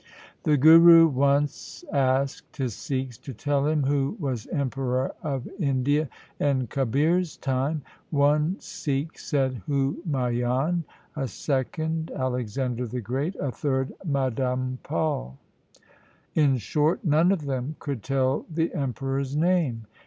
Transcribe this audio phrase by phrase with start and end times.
[0.41, 6.65] The Guru once asked his Sikhs to tell him who was emperor of India in
[6.65, 7.83] Kabir's time.
[8.09, 10.85] One Sikh said Humayun;
[11.15, 15.37] a second, Alexander the Great; a third, Madanpal.
[16.33, 19.85] In short none of them could tell the emperor's name.